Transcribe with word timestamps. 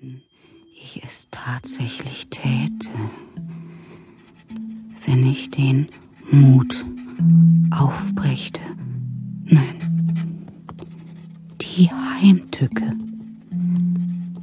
Wenn 0.00 0.20
ich 0.80 1.02
es 1.04 1.26
tatsächlich 1.32 2.28
täte, 2.28 2.90
wenn 5.04 5.26
ich 5.26 5.50
den 5.50 5.88
Mut 6.30 6.84
aufbrächte, 7.70 8.60
nein, 9.44 10.44
die 11.60 11.90
Heimtücke, 11.90 12.94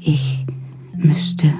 ich 0.02 0.46
müsste 0.97 1.53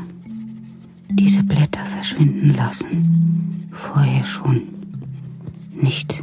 diese 1.10 1.44
Blätter 1.44 1.86
verschwinden 1.86 2.54
lassen, 2.54 3.70
vorher 3.72 4.26
schon. 4.26 4.64
Nicht 5.74 6.22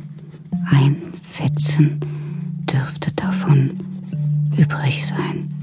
ein 0.66 0.96
Fetzen 1.22 2.00
dürfte 2.70 3.12
davon 3.12 3.70
übrig 4.58 5.06
sein. 5.06 5.61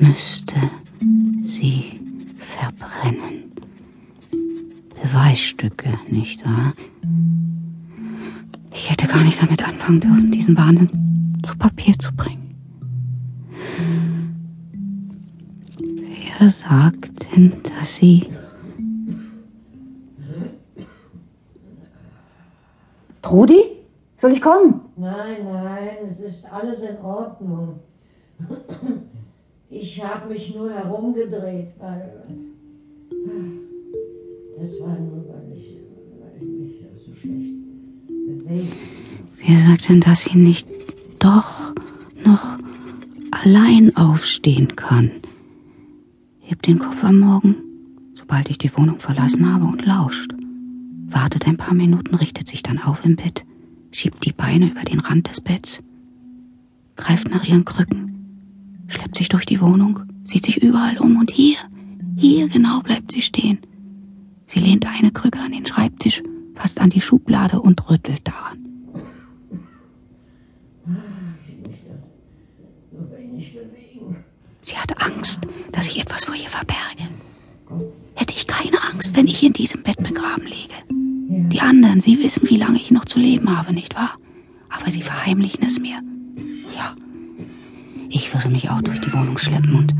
Ich 0.00 0.06
müsste 0.06 0.56
sie 1.42 2.00
verbrennen. 2.38 3.52
Beweisstücke, 5.02 5.90
nicht 6.08 6.42
wahr? 6.42 6.72
Ich 8.72 8.90
hätte 8.90 9.06
gar 9.06 9.22
nicht 9.22 9.42
damit 9.42 9.66
anfangen 9.66 10.00
dürfen, 10.00 10.30
diesen 10.30 10.56
Wahnsinn 10.56 11.38
zu 11.42 11.54
Papier 11.58 11.98
zu 11.98 12.14
bringen. 12.14 12.54
Wer 15.78 16.48
sagt 16.48 17.36
denn, 17.36 17.52
dass 17.62 17.96
Sie... 17.96 18.26
Trudi? 23.20 23.60
Soll 24.16 24.32
ich 24.32 24.40
kommen? 24.40 24.80
Nein, 24.96 25.44
nein, 25.44 25.90
es 26.10 26.20
ist 26.20 26.44
alles 26.50 26.80
in 26.80 26.96
Ordnung. 27.04 27.80
Ich 29.70 30.02
habe 30.02 30.32
mich 30.32 30.54
nur 30.54 30.70
herumgedreht, 30.72 31.68
weil 31.78 32.12
das 34.60 34.80
war 34.80 34.98
nur, 34.98 35.24
weil 35.28 35.56
ich, 35.56 35.76
weil 36.20 36.32
ich 36.40 36.48
mich 36.48 36.80
so 37.06 37.14
schlecht 37.14 37.54
bewegt 38.26 38.76
Wer 39.38 39.60
sagt 39.60 39.88
denn, 39.88 40.00
dass 40.00 40.24
sie 40.24 40.36
nicht 40.36 40.66
doch 41.18 41.74
noch 42.24 42.58
allein 43.30 43.96
aufstehen 43.96 44.76
kann? 44.76 45.10
Hebt 46.40 46.66
den 46.66 46.78
Kopf 46.78 47.02
am 47.04 47.20
Morgen, 47.20 47.56
sobald 48.14 48.50
ich 48.50 48.58
die 48.58 48.76
Wohnung 48.76 48.98
verlassen 48.98 49.52
habe, 49.52 49.64
und 49.66 49.86
lauscht. 49.86 50.32
Wartet 51.06 51.46
ein 51.46 51.56
paar 51.56 51.74
Minuten, 51.74 52.14
richtet 52.14 52.48
sich 52.48 52.62
dann 52.62 52.78
auf 52.78 53.04
im 53.04 53.16
Bett, 53.16 53.44
schiebt 53.92 54.24
die 54.26 54.32
Beine 54.32 54.70
über 54.70 54.82
den 54.82 55.00
Rand 55.00 55.28
des 55.28 55.40
Betts, 55.40 55.82
greift 56.96 57.30
nach 57.30 57.44
ihren 57.44 57.64
Krücken, 57.64 57.99
schleppt 58.90 59.16
sich 59.16 59.28
durch 59.28 59.46
die 59.46 59.60
Wohnung, 59.60 60.00
sieht 60.24 60.44
sich 60.44 60.62
überall 60.62 60.98
um 60.98 61.16
und 61.16 61.30
hier, 61.30 61.58
hier 62.16 62.48
genau 62.48 62.80
bleibt 62.80 63.12
sie 63.12 63.22
stehen. 63.22 63.58
Sie 64.46 64.60
lehnt 64.60 64.86
eine 64.86 65.10
Krücke 65.12 65.38
an 65.38 65.52
den 65.52 65.64
Schreibtisch, 65.64 66.22
fast 66.54 66.80
an 66.80 66.90
die 66.90 67.00
Schublade 67.00 67.60
und 67.60 67.88
rüttelt 67.88 68.26
daran. 68.26 68.58
Sie 74.62 74.76
hat 74.76 75.02
Angst, 75.02 75.40
dass 75.72 75.86
ich 75.86 76.00
etwas 76.00 76.24
vor 76.24 76.34
ihr 76.34 76.50
verberge. 76.50 77.08
Hätte 78.14 78.34
ich 78.34 78.46
keine 78.46 78.82
Angst, 78.82 79.16
wenn 79.16 79.26
ich 79.26 79.42
in 79.42 79.52
diesem 79.52 79.82
Bett 79.82 79.96
begraben 79.98 80.46
liege. 80.46 80.74
Die 80.88 81.60
anderen, 81.60 82.00
sie 82.00 82.18
wissen, 82.18 82.48
wie 82.48 82.56
lange 82.56 82.76
ich 82.76 82.90
noch 82.90 83.04
zu 83.04 83.18
leben 83.18 83.56
habe, 83.56 83.72
nicht 83.72 83.94
wahr? 83.94 84.18
Aber 84.68 84.90
sie 84.90 85.02
verheimlichen 85.02 85.64
es 85.64 85.78
mir. 85.78 86.00
Ja. 86.76 86.94
Ich 88.12 88.34
würde 88.34 88.48
mich 88.50 88.68
auch 88.68 88.82
durch 88.82 89.00
die 89.00 89.12
Wohnung 89.12 89.38
schleppen 89.38 89.72
und. 89.76 89.94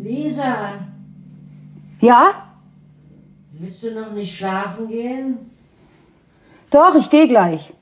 Lisa, 0.00 0.74
Ja? 2.00 2.48
willst 3.52 3.82
du 3.84 3.94
noch 3.94 4.12
nicht 4.12 4.36
schlafen 4.36 4.88
gehen? 4.88 5.36
Doch, 6.70 6.94
ich 6.94 7.08
gehe 7.08 7.26
gleich. 7.28 7.72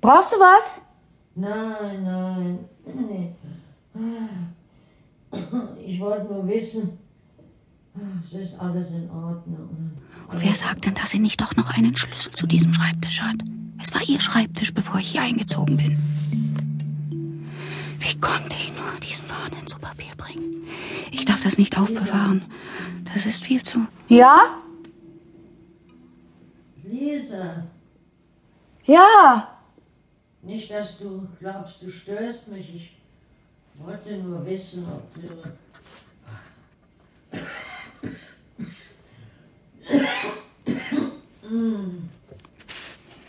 Brauchst 0.00 0.32
du 0.32 0.36
was? 0.36 0.80
Nein, 1.34 2.02
nein. 2.02 2.58
Nee. 2.86 3.32
Ich 5.86 6.00
wollte 6.00 6.32
nur 6.32 6.48
wissen, 6.48 6.98
es 8.24 8.32
ist 8.32 8.58
alles 8.58 8.90
in 8.90 9.08
Ordnung. 9.10 9.92
Und 10.28 10.42
wer 10.42 10.54
sagt 10.54 10.86
denn, 10.86 10.94
dass 10.94 11.10
sie 11.10 11.18
nicht 11.18 11.40
doch 11.40 11.54
noch 11.56 11.70
einen 11.70 11.94
Schlüssel 11.96 12.32
zu 12.32 12.46
diesem 12.46 12.72
Schreibtisch 12.72 13.20
hat? 13.20 13.36
Es 13.80 13.92
war 13.94 14.02
ihr 14.06 14.20
Schreibtisch, 14.20 14.72
bevor 14.74 14.98
ich 15.00 15.12
hier 15.12 15.22
eingezogen 15.22 15.76
bin. 15.76 15.96
Wie 18.00 18.20
konnte 18.20 18.56
ich 18.56 18.72
nur 18.74 18.98
diesen 19.00 19.28
Wahnsinn 19.28 19.66
zu 19.66 19.78
Papier 19.78 20.14
bringen? 20.16 20.66
Ich 21.10 21.24
darf 21.24 21.42
das 21.42 21.58
nicht 21.58 21.78
aufbewahren. 21.78 22.42
Das 23.12 23.26
ist 23.26 23.44
viel 23.44 23.62
zu. 23.62 23.86
Ja? 24.08 24.36
Lisa, 26.84 27.64
Ja. 28.86 29.48
nicht, 30.42 30.70
dass 30.70 30.96
du 30.98 31.28
glaubst, 31.38 31.82
du 31.82 31.90
störst 31.90 32.48
mich. 32.48 32.68
Ich 32.74 33.84
wollte 33.84 34.16
nur 34.18 34.44
wissen, 34.46 34.86
ob 34.90 35.14
du. 35.14 35.28
Hm. 41.42 42.08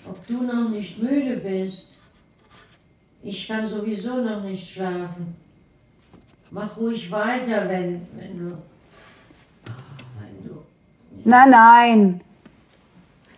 Ob 0.06 0.28
du 0.28 0.42
noch 0.44 0.69
nicht 0.80 0.98
müde 0.98 1.36
bist. 1.38 1.86
Ich 3.22 3.48
kann 3.48 3.68
sowieso 3.68 4.22
noch 4.22 4.42
nicht 4.44 4.74
schlafen. 4.74 5.36
Mach 6.52 6.78
ruhig 6.78 7.12
weiter, 7.12 7.68
wenn, 7.68 8.02
wenn 8.16 8.40
du. 8.40 8.58
Du. 10.44 10.64
Nein, 11.26 11.50
nein. 11.50 12.22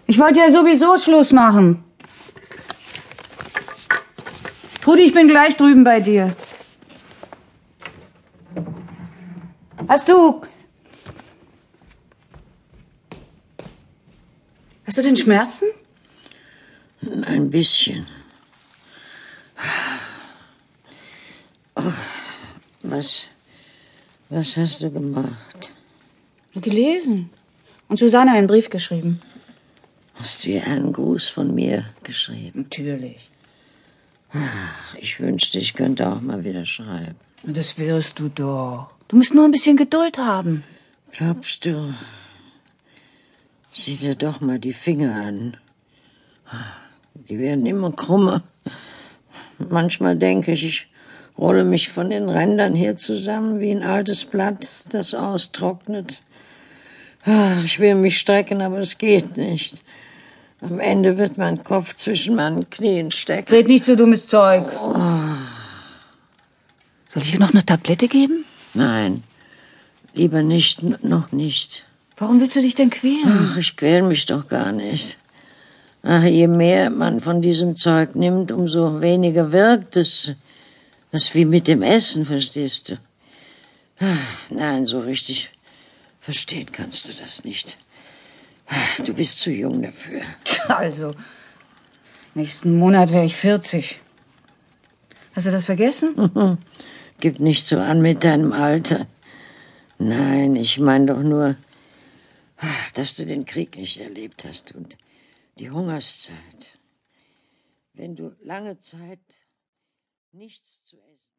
Ich 0.06 0.20
wollte 0.20 0.40
ja 0.40 0.52
sowieso 0.52 0.98
Schluss 0.98 1.32
machen. 1.32 1.84
Trudi, 4.82 5.02
ich 5.02 5.14
bin 5.14 5.28
gleich 5.28 5.58
drüben 5.58 5.84
bei 5.84 6.00
dir. 6.00 6.36
Hast 9.88 10.08
du. 10.08 10.42
Hast 14.86 14.98
du 14.98 15.02
denn 15.02 15.18
Schmerzen? 15.18 15.68
Ein 17.42 17.50
bisschen. 17.50 18.06
Oh, 21.76 21.82
was, 22.84 23.26
was 24.30 24.58
hast 24.58 24.84
du 24.84 24.92
gemacht? 24.92 25.72
Gelesen. 26.54 27.32
Und 27.88 27.98
Susanne 27.98 28.34
einen 28.34 28.46
Brief 28.46 28.70
geschrieben. 28.70 29.22
Hast 30.14 30.46
du 30.46 30.52
ihr 30.52 30.68
einen 30.68 30.94
Gruß 30.94 31.30
von 31.30 31.56
mir 31.56 31.86
geschrieben? 32.04 32.62
Natürlich. 32.62 33.32
Ich 35.00 35.20
wünschte, 35.20 35.58
ich 35.58 35.74
könnte 35.74 36.10
auch 36.10 36.22
mal 36.22 36.44
wieder 36.44 36.68
schreiben. 36.68 37.16
Das 37.42 37.80
wirst 37.80 38.20
du 38.20 38.30
doch. 38.30 38.94
Du 39.08 39.16
musst 39.16 39.34
nur 39.34 39.46
ein 39.46 39.52
bisschen 39.52 39.78
Geduld 39.78 40.20
haben. 40.20 40.62
Glaubst 41.12 41.66
du? 41.66 41.92
Sieh 43.74 43.96
dir 43.96 44.14
doch 44.14 44.42
mal 44.42 44.60
die 44.60 44.74
Finger 44.74 45.16
an. 45.16 45.58
Die 47.30 47.40
werden 47.40 47.66
immer 47.66 47.92
krummer. 47.92 48.44
Manchmal 49.70 50.16
denke 50.16 50.52
ich, 50.54 50.66
ich 50.66 50.88
rolle 51.38 51.64
mich 51.64 51.90
von 51.90 52.10
den 52.10 52.30
Rändern 52.30 52.76
hier 52.76 52.96
zusammen 52.98 53.60
wie 53.60 53.72
ein 53.72 53.84
altes 53.84 54.26
Blatt, 54.26 54.86
das 54.90 55.14
austrocknet. 55.14 56.20
Ich 57.64 57.80
will 57.80 57.96
mich 57.96 58.18
strecken, 58.18 58.62
aber 58.62 58.80
es 58.80 58.98
geht 58.98 59.38
nicht. 59.38 59.84
Am 60.62 60.80
Ende 60.80 61.18
wird 61.18 61.38
mein 61.38 61.64
Kopf 61.64 61.96
zwischen 61.96 62.36
meinen 62.36 62.70
Knien 62.70 63.12
stecken. 63.12 63.54
Red 63.54 63.68
nicht 63.68 63.84
so 63.84 63.96
dummes 63.96 64.28
Zeug. 64.28 64.66
Soll 67.08 67.24
ich 67.24 67.32
dir 67.32 67.40
noch 67.40 67.52
eine 67.52 67.66
Tablette 67.66 68.08
geben? 68.08 68.46
Nein, 68.74 69.24
lieber 70.14 70.44
nicht, 70.44 70.82
noch 71.04 71.32
nicht. 71.32 71.86
Warum 72.18 72.40
willst 72.40 72.56
du 72.56 72.62
dich 72.62 72.76
denn 72.76 72.90
quälen? 72.90 73.26
Ach, 73.26 73.58
ich 73.58 73.76
quäl 73.76 74.04
mich 74.04 74.26
doch 74.28 74.48
gar 74.48 74.72
nicht. 74.72 75.18
Ach, 76.04 76.24
je 76.24 76.48
mehr 76.48 76.90
man 76.90 77.20
von 77.20 77.42
diesem 77.42 77.76
Zeug 77.76 78.16
nimmt, 78.16 78.52
umso 78.52 79.02
weniger 79.02 79.52
wirkt 79.52 79.98
es. 79.98 80.32
Das 81.12 81.26
ist 81.26 81.36
wie 81.36 81.46
mit 81.46 81.68
dem 81.68 81.84
Essen, 81.84 82.26
verstehst 82.26 82.90
du? 82.90 82.98
Ach, 84.00 84.50
Nein, 84.50 84.86
so 84.86 85.00
richtig 85.00 85.52
verstehen 86.20 86.68
kannst 86.72 87.08
du 87.08 87.14
das 87.14 87.44
nicht. 87.44 87.78
Ach, 88.68 89.00
Du 89.06 89.14
bist 89.14 89.40
zu 89.40 89.52
jung 89.52 89.82
dafür. 89.82 90.22
Also, 90.70 91.14
nächsten 92.34 92.78
Monat 92.78 93.12
wäre 93.12 93.26
ich 93.26 93.36
40. 93.36 94.00
Hast 95.34 95.46
du 95.48 95.52
das 95.52 95.66
vergessen? 95.66 96.16
Gib 97.20 97.40
nicht 97.40 97.68
so 97.68 97.78
an 97.78 98.02
mit 98.02 98.24
deinem 98.24 98.54
Alter. 98.54 99.06
Nein, 100.00 100.56
ich 100.56 100.80
meine 100.80 101.06
doch 101.08 101.22
nur, 101.22 101.56
ach, 102.58 102.92
dass 102.94 103.16
du 103.16 103.26
den 103.28 103.46
Krieg 103.46 103.78
nicht 103.78 104.00
erlebt 104.00 104.46
hast 104.48 104.74
und 104.74 104.98
die 105.58 105.70
Hungerszeit. 105.70 106.80
Wenn 107.94 108.16
du 108.16 108.36
lange 108.40 108.80
Zeit 108.80 109.20
nichts 110.32 110.84
zu 110.86 110.98
essen. 111.02 111.31